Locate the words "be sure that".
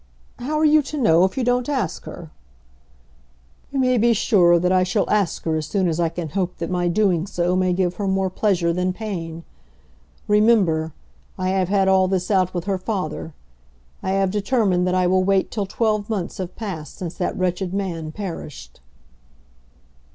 3.99-4.71